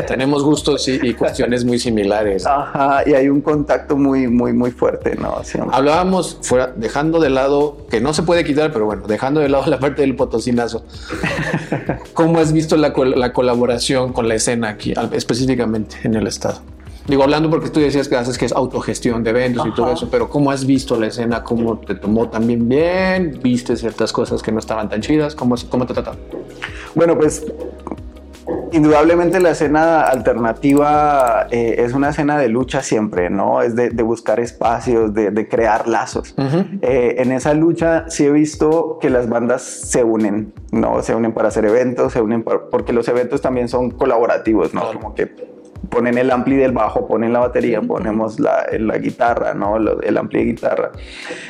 Tenemos 0.07 0.43
gustos 0.43 0.87
y, 0.87 1.13
cuestiones 1.13 1.63
muy 1.63 1.79
similares. 1.79 2.45
Ajá, 2.45 3.03
y 3.05 3.13
hay 3.13 3.29
un 3.29 3.41
contacto 3.41 3.95
muy, 3.95 4.27
muy, 4.27 4.53
muy 4.53 4.71
fuerte, 4.71 5.15
¿no? 5.15 5.41
Hablábamos, 5.71 6.39
fuera, 6.41 6.73
dejando 6.75 7.19
de 7.19 7.29
lado, 7.29 7.85
que 7.89 8.01
no 8.01 8.13
se 8.13 8.23
puede 8.23 8.43
quitar, 8.43 8.71
pero 8.73 8.85
bueno, 8.85 9.07
dejando 9.07 9.39
de 9.39 9.49
lado 9.49 9.65
la 9.67 9.79
parte 9.79 10.01
del 10.01 10.15
potosinazo. 10.15 10.85
¿Cómo 12.13 12.39
has 12.39 12.51
visto 12.51 12.75
la, 12.75 12.93
la 13.15 13.33
colaboración 13.33 14.13
con 14.13 14.27
la 14.27 14.35
escena 14.35 14.69
aquí, 14.69 14.93
específicamente 15.13 15.97
en 16.03 16.15
el 16.15 16.27
estado? 16.27 16.74
Digo, 17.07 17.23
hablando 17.23 17.49
porque 17.49 17.69
tú 17.69 17.79
decías 17.79 18.07
que 18.07 18.15
haces 18.15 18.37
que 18.37 18.45
es 18.45 18.53
autogestión 18.53 19.23
de 19.23 19.29
eventos 19.29 19.65
y 19.67 19.71
todo 19.71 19.91
eso, 19.91 20.09
pero 20.09 20.29
¿cómo 20.29 20.51
has 20.51 20.65
visto 20.65 20.99
la 20.99 21.07
escena? 21.07 21.43
¿Cómo 21.43 21.77
te 21.77 21.95
tomó 21.95 22.29
también 22.29 22.67
bien? 22.67 23.39
¿Viste 23.43 23.75
ciertas 23.75 24.11
cosas 24.11 24.41
que 24.41 24.51
no 24.51 24.59
estaban 24.59 24.89
tan 24.89 25.01
chidas? 25.01 25.35
¿Cómo, 25.35 25.55
cómo 25.69 25.85
te 25.85 25.93
trataron? 25.93 26.19
Bueno, 26.95 27.17
pues 27.17 27.45
Indudablemente 28.71 29.39
la 29.39 29.51
escena 29.51 30.01
alternativa 30.01 31.47
eh, 31.49 31.75
es 31.79 31.93
una 31.93 32.09
escena 32.09 32.37
de 32.37 32.49
lucha 32.49 32.83
siempre, 32.83 33.29
¿no? 33.29 33.61
Es 33.61 33.75
de, 33.75 33.89
buscar 34.03 34.39
espacios, 34.39 35.13
de, 35.13 35.47
crear 35.47 35.87
lazos. 35.87 36.35
Eh, 36.81 37.15
en 37.19 37.31
esa 37.31 37.53
lucha 37.53 38.05
sí 38.09 38.25
he 38.25 38.31
visto 38.31 38.97
que 38.99 39.09
las 39.09 39.29
bandas 39.29 39.61
se 39.63 40.03
unen, 40.03 40.53
¿no? 40.71 41.01
Se 41.01 41.15
unen 41.15 41.33
para 41.33 41.47
hacer 41.47 41.65
eventos, 41.65 42.13
se 42.13 42.21
unen 42.21 42.43
porque 42.43 42.91
los 42.91 43.07
eventos 43.07 43.41
también 43.41 43.69
son 43.69 43.91
colaborativos, 43.91 44.73
¿no? 44.73 44.91
Como 44.91 45.15
que 45.15 45.54
ponen 45.89 46.17
el 46.17 46.31
ampli 46.31 46.55
del 46.55 46.71
bajo, 46.71 47.07
ponen 47.07 47.33
la 47.33 47.39
batería, 47.39 47.81
ponemos 47.81 48.39
la, 48.39 48.65
la 48.77 48.97
guitarra, 48.97 49.53
¿no? 49.53 49.77
El 49.77 50.17
ampli 50.17 50.39
de 50.39 50.45
guitarra. 50.45 50.91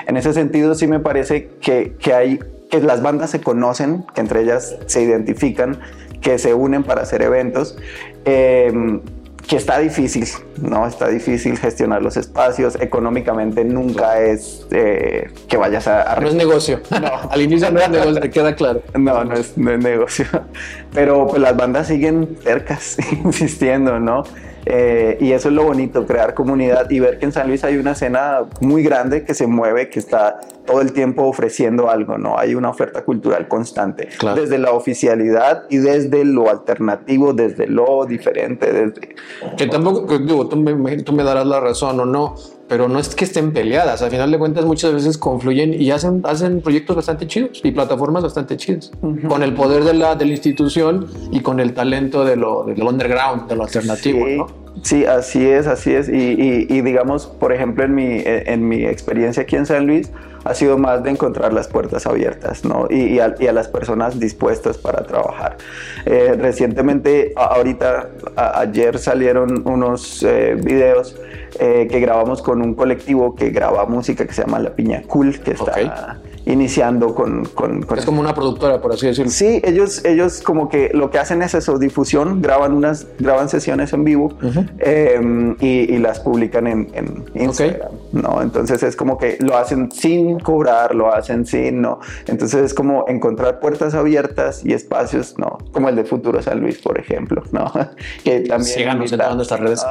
En 0.08 0.18
ese 0.18 0.34
sentido 0.34 0.75
sí 0.75 0.88
me 0.88 1.00
parece 1.00 1.50
que, 1.62 1.96
que 2.00 2.13
hay 2.13 2.39
que 2.70 2.80
las 2.82 3.01
bandas 3.01 3.30
se 3.30 3.42
conocen, 3.42 4.06
que 4.13 4.22
entre 4.22 4.42
ellas 4.42 4.75
se 4.88 5.01
identifican, 5.01 5.80
que 6.22 6.39
se 6.39 6.54
unen 6.54 6.84
para 6.84 7.01
hacer 7.01 7.22
eventos. 7.22 7.77
Em, 8.25 9.01
que 9.48 9.58
está 9.58 9.80
difícil, 9.80 10.28
¿no? 10.62 10.88
Está 10.88 11.08
difícil 11.08 11.58
gestionar 11.58 12.02
los 12.02 12.18
espacios. 12.18 12.78
Económicamente 12.80 13.64
nunca 13.64 14.20
es 14.20 14.66
eh, 14.72 15.30
que 15.48 15.58
vayas 15.58 15.88
a, 15.88 16.20
No 16.20 16.28
es 16.28 16.36
negocio. 16.36 16.82
No. 16.90 17.12
Al 17.30 17.42
inicio 17.42 17.72
no 17.72 17.80
es 17.80 17.90
negocio, 17.90 18.22
te 18.22 18.30
queda 18.30 18.56
claro. 18.56 18.82
No, 18.94 19.24
no 19.24 19.36
es, 19.36 19.58
no 19.58 19.72
es 19.72 19.80
negocio. 19.80 20.25
Pero 20.94 21.28
pues 21.28 21.42
las 21.42 21.56
bandas 21.56 21.88
siguen 21.88 22.38
cercas, 22.44 22.98
insistiendo, 23.24 24.00
¿no? 24.00 24.24
Eh, 24.66 25.18
y 25.22 25.32
eso 25.32 25.50
es 25.50 25.54
lo 25.54 25.64
bonito, 25.64 26.08
crear 26.08 26.34
comunidad 26.34 26.90
y 26.90 27.00
ver 27.00 27.20
que 27.20 27.25
en 27.25 27.32
San 27.32 27.48
Luis 27.48 27.64
hay 27.64 27.78
una 27.78 27.92
escena 27.92 28.46
muy 28.62 28.82
grande 28.82 29.24
que 29.24 29.36
se 29.36 29.46
mueve, 29.46 29.90
que 29.90 30.00
está 30.00 30.40
todo 30.65 30.81
el 30.81 30.93
tiempo 30.93 31.24
ofreciendo 31.24 31.89
algo, 31.89 32.17
¿no? 32.17 32.38
Hay 32.38 32.55
una 32.55 32.69
oferta 32.69 33.03
cultural 33.03 33.48
constante, 33.48 34.10
desde 34.36 34.57
la 34.57 34.72
oficialidad 34.72 35.63
y 35.69 35.77
desde 35.77 36.25
lo 36.25 36.50
alternativo, 36.50 37.34
desde 37.34 37.67
lo 37.67 38.05
diferente, 38.05 38.72
desde... 38.72 39.15
Que 39.57 39.67
tampoco, 39.67 40.17
digo, 40.19 40.48
tú 40.48 40.57
me, 40.57 40.98
tú 41.03 41.13
me 41.13 41.24
darás 41.24 41.45
la 41.45 41.60
razón 41.60 42.00
o 42.00 42.05
no, 42.05 42.36
pero 42.67 42.88
no 42.88 43.00
es 43.00 43.13
que 43.15 43.25
estén 43.25 43.53
peleadas, 43.53 44.01
al 44.01 44.10
final 44.10 44.31
de 44.31 44.39
cuentas 44.39 44.65
muchas 44.65 44.93
veces 44.93 45.17
confluyen 45.17 45.79
y 45.79 45.91
hacen, 45.91 46.22
hacen 46.24 46.62
proyectos 46.62 46.95
bastante 46.95 47.27
chidos 47.27 47.62
y 47.63 47.72
plataformas 47.72 48.24
bastante 48.24 48.57
chidas, 48.57 48.91
con 49.27 49.43
el 49.43 49.53
poder 49.53 49.84
de 49.84 49.93
la, 49.93 50.15
de 50.15 50.25
la 50.25 50.31
institución 50.31 51.07
y 51.31 51.41
con 51.41 51.60
el 51.60 51.74
talento 51.74 52.25
de 52.25 52.36
lo, 52.36 52.63
del 52.63 52.81
underground, 52.81 53.48
de 53.48 53.55
lo 53.55 53.63
alternativo, 53.63 54.25
sí. 54.25 54.38
¿no? 54.38 54.64
Sí, 54.82 55.05
así 55.05 55.48
es, 55.48 55.67
así 55.67 55.94
es. 55.94 56.10
Y, 56.10 56.67
y, 56.70 56.82
digamos, 56.82 57.27
por 57.27 57.53
ejemplo, 57.53 57.84
en 57.84 57.96
mi, 57.96 58.22
en 58.25 58.67
mi 58.67 58.86
experiencia 58.86 59.44
aquí 59.44 59.55
en 59.55 59.65
San 59.65 59.88
Luis, 59.88 60.12
ha 60.46 60.53
sido 60.53 60.77
más 60.77 61.03
de 61.03 61.10
encontrar 61.10 61.51
las 61.53 61.67
puertas 61.67 62.05
abiertas, 62.05 62.63
¿no? 62.63 62.88
Y, 62.89 63.20
a, 63.20 63.36
las 63.51 63.67
personas 63.67 64.20
dispuestas 64.20 64.77
para 64.77 65.03
trabajar. 65.03 65.58
Eh, 66.05 66.36
recientemente, 66.38 67.34
ahorita, 67.36 68.10
ayer 68.36 69.00
salieron 69.00 69.67
unos 69.67 70.22
eh, 70.22 70.55
videos 70.55 71.17
eh, 71.60 71.88
que 71.89 72.00
grabamos 72.00 72.44
con 72.44 72.62
un 72.62 72.75
colectivo 72.75 73.34
que 73.34 73.50
graba 73.50 73.86
música 73.86 74.25
que 74.27 74.34
se 74.34 74.44
llama 74.44 74.60
La 74.60 74.75
Piña 74.75 75.01
Cool, 75.08 75.39
que 75.39 75.51
está 75.51 76.20
iniciando 76.46 77.16
con, 77.16 77.46
con, 77.46 77.86
Es 77.98 78.06
como 78.06 78.22
una 78.22 78.34
productora, 78.34 78.82
por 78.82 78.94
así 78.94 79.08
decirlo. 79.08 79.32
Sí, 79.32 79.62
ellos, 79.64 80.04
ellos 80.06 80.42
como 80.42 80.70
que 80.70 80.92
lo 80.94 81.10
que 81.10 81.18
hacen 81.18 81.42
es 81.42 81.56
eso, 81.56 81.80
difusión, 81.80 82.42
graban 82.42 82.74
unas, 82.74 83.08
graban 83.20 83.50
sesiones 83.50 83.94
en 83.94 84.04
vivo 84.04 84.38
em, 84.80 85.56
y, 85.60 85.98
las 85.98 86.20
publican 86.20 86.68
en, 86.68 86.88
en 86.94 87.25
Instagram, 87.34 87.92
¿no? 88.15 88.41
Entonces 88.41 88.81
es 88.81 88.95
como 88.95 89.17
que 89.17 89.38
lo 89.39 89.57
hacen 89.57 89.91
sin 89.91 90.39
cobrar, 90.39 90.95
lo 90.95 91.13
hacen 91.13 91.45
sin, 91.45 91.81
¿no? 91.81 92.00
Entonces 92.27 92.63
es 92.63 92.74
como 92.74 93.05
encontrar 93.07 93.60
puertas 93.60 93.93
abiertas 93.93 94.65
y 94.65 94.74
espacios, 94.74 95.38
¿no? 95.38 95.57
Como 95.72 95.89
el 95.89 95.95
de 95.95 96.05
Futuro 96.05 96.41
San 96.41 96.60
Luis, 96.60 96.79
por 96.79 97.00
ejemplo, 97.00 97.43
¿no? 97.51 97.72
que 98.24 98.41
también... 98.41 98.63
Síganos 98.63 99.12
en 99.12 99.19
todas 99.19 99.36
nuestras 99.36 99.60
redes. 99.60 99.86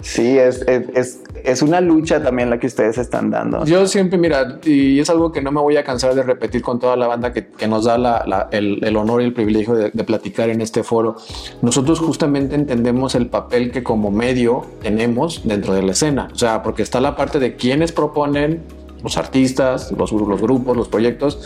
Sí, 0.00 0.38
es, 0.38 0.62
es, 0.62 1.20
es 1.44 1.62
una 1.62 1.80
lucha 1.80 2.22
también 2.22 2.50
la 2.50 2.58
que 2.58 2.66
ustedes 2.66 2.98
están 2.98 3.30
dando. 3.30 3.64
Yo 3.64 3.86
siempre, 3.86 4.18
mira, 4.18 4.58
y 4.64 5.00
es 5.00 5.10
algo 5.10 5.32
que 5.32 5.42
no 5.42 5.50
me 5.50 5.60
voy 5.60 5.76
a 5.76 5.84
cansar 5.84 6.14
de 6.14 6.22
repetir 6.22 6.62
con 6.62 6.78
toda 6.78 6.96
la 6.96 7.06
banda 7.06 7.32
que, 7.32 7.46
que 7.46 7.66
nos 7.66 7.84
da 7.84 7.98
la, 7.98 8.48
el, 8.52 8.78
el, 8.84 8.96
honor 8.96 9.22
y 9.22 9.24
el 9.24 9.32
privilegio 9.32 9.74
de, 9.74 9.90
de, 9.90 10.04
platicar 10.04 10.50
en 10.50 10.60
este 10.60 10.82
foro. 10.82 11.16
Nosotros 11.62 11.98
justamente 11.98 12.54
entendemos 12.54 13.14
el 13.14 13.26
papel 13.26 13.72
que 13.72 13.82
como 13.82 14.10
medio 14.10 14.66
tenemos 14.82 15.42
dentro 15.44 15.74
de 15.74 15.82
la 15.82 15.92
escena. 15.92 16.28
O 16.32 16.38
sea, 16.38 16.62
porque 16.62 16.82
está 16.82 17.00
la 17.00 17.07
parte 17.16 17.38
de 17.38 17.56
quienes 17.56 17.92
proponen, 17.92 18.62
los 19.02 19.16
artistas, 19.16 19.92
los, 19.92 20.12
los 20.12 20.40
grupos, 20.40 20.76
los 20.76 20.88
proyectos, 20.88 21.38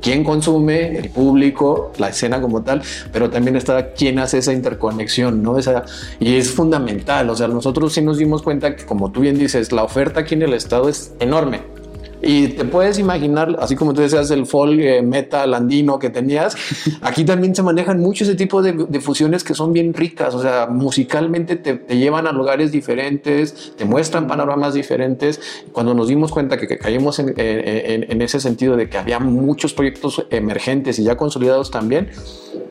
quién 0.00 0.24
consume, 0.24 0.98
el 0.98 1.10
público, 1.10 1.92
la 1.98 2.08
escena 2.08 2.40
como 2.40 2.62
tal, 2.62 2.82
pero 3.12 3.30
también 3.30 3.56
está 3.56 3.92
quién 3.92 4.18
hace 4.18 4.38
esa 4.38 4.52
interconexión, 4.52 5.42
¿no? 5.42 5.58
Esa, 5.58 5.84
y 6.20 6.36
es 6.36 6.50
fundamental, 6.50 7.30
o 7.30 7.36
sea, 7.36 7.48
nosotros 7.48 7.92
sí 7.92 8.02
nos 8.02 8.18
dimos 8.18 8.42
cuenta 8.42 8.76
que, 8.76 8.84
como 8.84 9.10
tú 9.10 9.20
bien 9.20 9.38
dices, 9.38 9.72
la 9.72 9.82
oferta 9.82 10.20
aquí 10.20 10.34
en 10.34 10.42
el 10.42 10.54
estado 10.54 10.88
es 10.88 11.12
enorme. 11.20 11.83
Y 12.26 12.48
te 12.48 12.64
puedes 12.64 12.98
imaginar, 12.98 13.54
así 13.60 13.76
como 13.76 13.92
tú 13.92 14.00
decías, 14.00 14.30
el 14.30 14.46
folk 14.46 14.80
eh, 14.80 15.02
metal 15.02 15.52
andino 15.52 15.98
que 15.98 16.08
tenías, 16.08 16.56
aquí 17.02 17.24
también 17.24 17.54
se 17.54 17.62
manejan 17.62 18.00
mucho 18.00 18.24
ese 18.24 18.34
tipo 18.34 18.62
de, 18.62 19.00
fusiones 19.00 19.44
que 19.44 19.54
son 19.54 19.72
bien 19.72 19.92
ricas, 19.92 20.34
o 20.34 20.40
sea, 20.40 20.66
musicalmente 20.66 21.56
te, 21.56 21.76
llevan 21.94 22.26
a 22.26 22.32
lugares 22.32 22.72
diferentes, 22.72 23.74
te 23.76 23.84
muestran 23.84 24.26
panoramas 24.26 24.72
diferentes. 24.72 25.40
Cuando 25.72 25.92
nos 25.92 26.08
dimos 26.08 26.32
cuenta 26.32 26.56
que, 26.56 26.78
caímos 26.78 27.18
en, 27.18 27.34
en, 27.36 28.22
ese 28.22 28.40
sentido 28.40 28.76
de 28.76 28.88
que 28.88 28.98
había 28.98 29.18
muchos 29.18 29.74
proyectos 29.74 30.26
emergentes 30.30 30.98
y 30.98 31.04
ya 31.04 31.16
consolidados 31.16 31.70
también, 31.70 32.08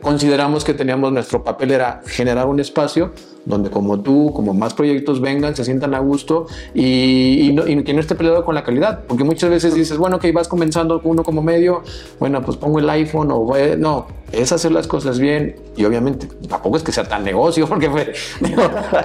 consideramos 0.01 0.63
que 0.63 0.73
teníamos 0.73 1.11
nuestro 1.11 1.43
papel 1.43 1.71
era 1.71 2.01
generar 2.05 2.47
un 2.47 2.59
espacio 2.59 3.11
donde 3.45 3.69
como 3.69 4.01
tú, 4.01 4.31
como 4.33 4.53
más 4.53 4.73
proyectos 4.73 5.19
vengan, 5.19 5.55
se 5.55 5.65
sientan 5.65 5.93
a 5.93 5.99
gusto 5.99 6.47
y, 6.73 7.47
y, 7.47 7.53
no, 7.53 7.67
y 7.67 7.83
que 7.83 7.93
no 7.93 7.99
esté 7.99 8.15
peleado 8.15 8.45
con 8.45 8.55
la 8.55 8.63
calidad, 8.63 9.01
porque 9.07 9.23
muchas 9.23 9.42
veces 9.49 9.73
dices, 9.73 9.97
bueno, 9.97 10.19
que 10.19 10.31
vas 10.31 10.47
comenzando 10.47 11.01
uno 11.03 11.23
como 11.23 11.41
medio, 11.41 11.83
bueno, 12.19 12.41
pues 12.41 12.57
pongo 12.57 12.79
el 12.79 12.89
iPhone 12.89 13.29
o 13.31 13.53
no, 13.77 14.07
es 14.31 14.51
hacer 14.51 14.71
las 14.71 14.87
cosas 14.87 15.19
bien 15.19 15.55
y 15.77 15.85
obviamente 15.85 16.27
tampoco 16.47 16.77
es 16.77 16.83
que 16.83 16.91
sea 16.91 17.07
tan 17.07 17.23
negocio 17.23 17.67
porque 17.69 17.89
fue, 17.89 18.13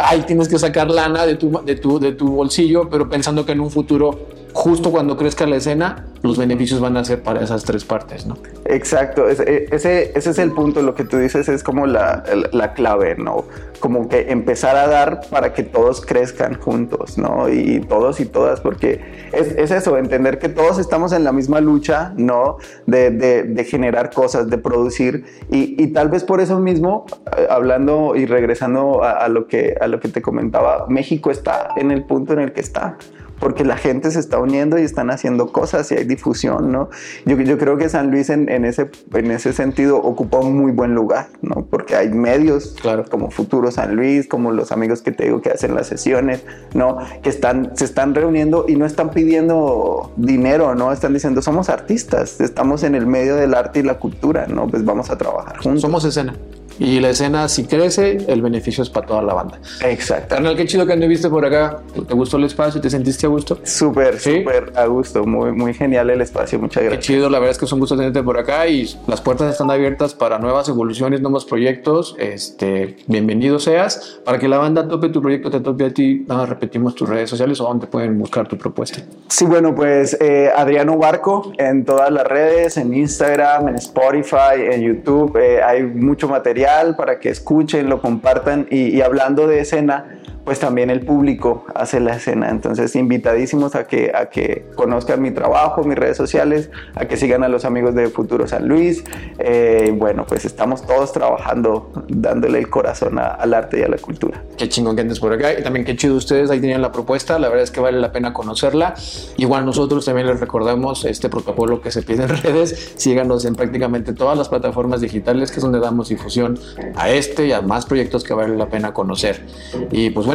ahí 0.03 0.23
tienes 0.23 0.49
que 0.49 0.59
sacar 0.59 0.91
lana 0.91 1.27
de 1.27 1.37
tu, 1.37 1.61
de, 1.65 1.77
tu, 1.77 1.99
de 1.99 2.13
tu 2.13 2.29
bolsillo, 2.29 2.89
pero 2.89 3.09
pensando 3.09 3.45
que 3.45 3.53
en 3.53 3.61
un 3.61 3.71
futuro, 3.71 4.27
justo 4.59 4.91
cuando 4.91 5.17
crezca 5.17 5.47
la 5.47 5.55
escena, 5.55 6.05
los 6.23 6.37
beneficios 6.37 6.81
van 6.81 6.97
a 6.97 7.05
ser 7.05 7.23
para 7.23 7.41
esas 7.41 7.63
tres 7.63 7.85
partes, 7.85 8.27
¿no? 8.27 8.37
Exacto, 8.65 9.29
ese, 9.29 9.69
ese, 9.71 10.11
ese 10.19 10.31
es 10.31 10.39
el 10.41 10.51
punto, 10.51 10.83
lo 10.83 10.97
que 10.97 11.05
tú 11.05 11.17
dices 11.17 11.49
es 11.49 11.63
como 11.63 11.87
la, 11.87 12.25
la, 12.51 12.73
clave, 12.73 13.15
¿no? 13.17 13.45
Como 13.79 14.09
que 14.09 14.33
empezar 14.33 14.75
a 14.75 14.89
dar 14.89 15.21
para 15.31 15.53
que 15.53 15.63
todos 15.63 16.05
crezcan 16.05 16.59
juntos, 16.59 17.19
¿no? 17.19 17.49
Y 17.49 17.79
todos 17.83 18.19
y 18.19 18.27
todas, 18.27 18.61
porque 18.61 19.01
es, 19.33 19.47
es 19.53 19.71
eso, 19.71 19.97
entender 19.97 20.41
que 20.41 20.49
todos 20.49 20.81
estamos 20.81 21.13
en 21.13 21.23
la 21.23 21.31
misma 21.31 21.61
lucha, 21.61 22.13
¿no? 22.17 22.57
De, 22.85 23.13
de, 23.13 23.65
generar 23.65 24.11
cosas, 24.11 24.51
de 24.51 24.59
producir, 24.59 25.25
y, 25.53 25.81
y, 25.81 25.87
tal 25.93 26.09
vez 26.09 26.25
por 26.25 26.41
eso 26.41 26.59
mismo, 26.59 27.07
eh, 27.37 27.47
hablando 27.49 28.17
y 28.17 28.27
regresando 28.27 29.05
a, 29.05 29.29
lo 29.29 29.47
que, 29.47 29.77
a 29.81 29.87
lo 29.87 30.01
que 30.01 30.09
te 30.09 30.21
comentaba, 30.21 30.87
México 30.89 31.31
está 31.31 31.69
en 31.77 31.93
el 31.93 32.03
punto 32.03 32.33
en 32.33 32.41
el 32.41 32.53
que 32.53 32.61
está 32.61 32.97
porque 33.41 33.65
la 33.65 33.77
gente 33.77 34.11
se 34.11 34.21
está 34.21 34.39
uniendo 34.39 34.79
y 34.79 34.83
están 34.83 35.11
haciendo 35.11 35.53
cosas 35.53 35.91
y 35.93 35.97
hay 35.97 36.05
difusión, 36.05 36.73
¿no? 36.73 36.91
Yo, 37.25 37.37
yo 37.37 37.59
creo 37.59 37.77
que 37.77 37.89
San 37.89 38.11
Luis 38.11 38.31
en, 38.31 38.49
en, 38.49 38.65
ese, 38.65 38.91
en 39.13 39.31
ese 39.31 39.53
sentido 39.53 39.99
ocupa 39.99 40.39
un 40.39 40.57
muy 40.57 40.73
buen 40.73 40.95
lugar, 40.95 41.29
¿no? 41.43 41.67
Porque 41.71 41.97
hay 41.97 42.09
medios 42.11 42.77
claro. 42.81 43.05
como 43.11 43.31
Futuro 43.31 43.71
San 43.71 43.97
Luis, 43.97 44.27
como 44.27 44.53
los 44.53 44.73
amigos 44.73 45.03
que 45.03 45.13
te 45.13 45.25
digo 45.25 45.41
que 45.41 45.51
hacen 45.51 45.75
las 45.75 45.87
sesiones, 45.87 46.45
¿no? 46.75 46.99
Que 47.23 47.31
están, 47.31 47.77
se 47.77 47.85
están 47.85 48.15
reuniendo 48.15 48.65
y 48.69 48.77
no 48.77 48.87
están 48.87 49.11
pidiendo 49.11 50.13
dinero, 50.17 50.75
¿no? 50.75 50.93
Están 50.93 51.15
diciendo, 51.15 51.43
somos 51.43 51.69
artistas, 51.69 52.41
estamos 52.41 52.83
en 52.83 52.95
el 52.95 53.07
medio 53.07 53.37
del 53.37 53.55
arte 53.55 53.81
y 53.81 53.83
la 53.83 53.99
cultura, 53.99 54.47
¿no? 54.47 54.67
Pues 54.67 54.85
vamos 54.85 55.11
a 55.11 55.19
trabajar 55.19 55.59
juntos. 55.59 55.83
Somos 55.83 56.05
escena. 56.05 56.35
Y 56.79 57.01
la 57.01 57.11
escena, 57.11 57.49
si 57.49 57.65
crece, 57.65 58.19
el 58.29 58.43
beneficio 58.43 58.83
es 58.83 58.91
para 58.91 59.07
toda 59.07 59.23
la 59.23 59.35
banda. 59.35 59.59
Exacto. 59.85 60.35
Carnal, 60.35 60.57
qué 60.57 60.67
chido 60.67 60.87
que 60.87 60.93
anduviste 60.93 61.29
por 61.29 61.45
acá. 61.45 61.81
¿Te 62.07 62.15
gustó 62.15 62.37
el 62.37 62.45
espacio? 62.45 62.81
¿Te 62.81 62.91
sentiste 62.91 63.27
a 63.27 63.29
gusto? 63.29 63.59
Súper, 63.65 64.19
¿Sí? 64.19 64.39
súper 64.39 64.73
a 64.77 64.87
gusto. 64.87 65.25
Muy, 65.25 65.53
muy 65.53 65.75
genial 65.75 66.11
el 66.11 66.21
espacio. 66.21 66.59
Muchas 66.59 66.85
gracias. 66.85 67.07
Qué 67.07 67.15
chido. 67.15 67.31
La 67.31 67.39
verdad 67.39 67.53
es 67.53 67.59
que 67.59 67.65
es 67.65 67.73
un 67.73 67.81
gusto 67.81 67.97
tenerte 67.97 68.23
por 68.23 68.39
acá 68.39 68.67
y 68.69 68.89
las 69.07 69.21
puertas 69.21 69.51
están 69.51 69.71
abiertas 69.71 70.15
para 70.15 70.39
nuevas 70.39 70.69
evoluciones, 70.69 71.21
nuevos 71.21 71.45
proyectos. 71.45 72.15
Este, 72.19 72.97
bienvenido 73.07 73.59
seas. 73.59 74.21
Para 74.25 74.39
que 74.39 74.47
la 74.49 74.59
banda 74.59 74.87
tope 74.87 75.09
tu 75.09 75.21
proyecto, 75.21 75.51
te 75.51 75.61
tope 75.61 75.87
a 75.87 75.91
ti, 75.91 76.25
nada, 76.29 76.47
repetimos 76.47 76.95
tus 76.95 77.09
redes 77.09 77.31
sociales 77.31 77.61
o 77.61 77.65
donde 77.65 77.87
pueden 77.87 78.19
buscar 78.19 78.47
tu 78.47 78.57
propuesta. 78.57 79.01
Sí, 79.29 79.47
bueno, 79.47 79.75
pues 79.75 80.17
eh, 80.21 80.51
Adriano 80.55 80.97
Barco 80.97 81.53
en 81.59 81.85
todas 81.85 82.11
las 82.11 82.25
redes, 82.25 82.77
en 82.77 82.95
Instagram, 82.95 83.69
en 83.69 83.75
Spotify, 83.77 84.61
en 84.71 84.83
YouTube. 84.83 85.37
Eh, 85.37 85.63
hay 85.63 85.83
mucho 85.83 86.29
material 86.29 86.58
para 86.97 87.21
que 87.21 87.29
escuchen, 87.29 87.89
lo 87.89 88.01
compartan 88.01 88.67
y, 88.71 89.01
hablando 89.01 89.47
de 89.47 89.61
escena, 89.61 90.18
pues 90.49 90.61
también 90.61 90.89
el 90.89 91.01
público 91.01 91.67
hace 91.75 92.01
la 92.01 92.15
escena. 92.15 92.49
Entonces, 92.49 92.97
invitadísimos 92.97 93.75
a 93.75 93.87
que, 93.87 94.13
a 94.15 94.31
que 94.31 94.65
conozcan 94.77 95.21
mi 95.21 95.31
trabajo, 95.31 95.85
mis 95.85 95.99
redes 95.99 96.17
sociales, 96.17 96.71
a 96.95 97.05
que 97.05 97.19
sigan 97.19 97.45
a 97.45 97.49
los 97.49 97.67
amigos 97.67 97.95
de 97.95 98.09
Futuro 98.09 98.49
San 98.49 98.67
Luis. 98.67 99.05
Eh, 99.39 99.93
bueno, 99.95 100.25
pues 100.27 100.47
estamos 100.47 100.87
todos 100.87 101.13
trabajando, 101.13 101.93
dándole 102.09 102.61
el 102.61 102.71
corazón 102.71 103.19
al 103.19 103.53
arte 103.53 103.81
y 103.81 103.83
a 103.83 103.89
la 103.89 103.99
cultura. 103.99 104.43
Qué 104.57 104.71
chingón 104.71 104.97
que 104.97 105.03
andes 105.03 105.21
por 105.21 105.35
acá 105.35 105.53
y 105.53 105.63
también 105.63 105.85
qué 105.85 105.95
chido 105.97 106.17
ustedes 106.17 106.51
ahí 106.51 106.61
tenían 106.61 106.81
la 106.81 106.93
propuesta. 106.93 107.39
La 107.39 107.51
verdad 107.51 107.65
es 107.65 107.71
que 107.71 107.81
vale 107.81 108.01
la 108.01 108.11
pena 108.11 108.33
conocerla. 108.33 108.95
Igual 109.37 109.67
nosotros 109.67 110.07
también 110.07 110.29
les 110.29 110.41
recordamos 110.41 111.05
este 111.05 111.29
protocolo 111.29 111.83
que 111.83 111.91
se 111.91 112.01
pide 112.01 112.23
en 112.23 112.29
redes. 112.43 112.95
Síganos 112.97 113.45
en 113.45 113.55
prácticamente 113.55 114.15
todas 114.15 114.39
las 114.39 114.49
plataformas 114.49 115.03
digitales, 115.03 115.51
que 115.51 115.59
es 115.59 115.63
donde 115.63 115.79
damos 115.79 116.09
difusión 116.09 116.59
a 116.95 117.11
este 117.11 117.49
y 117.49 117.53
a 117.53 117.61
más 117.61 117.85
proyectos 117.85 118.25
que 118.25 118.33
vale 118.33 118.57
la 118.57 118.71
pena 118.71 118.95
conocer. 118.95 119.45
Y 119.91 120.09
pues 120.09 120.27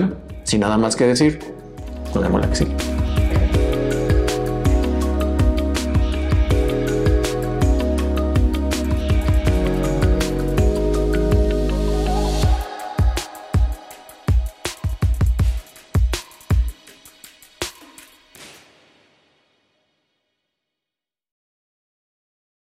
sin 0.43 0.61
nada 0.61 0.77
más 0.77 0.95
que 0.95 1.05
decir, 1.05 1.39
nos 2.13 2.23
vemos 2.23 2.41
la 2.41 2.49
que 2.49 2.55
sigue. 2.55 2.75